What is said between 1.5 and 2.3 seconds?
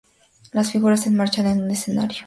un escenario arquitectónico.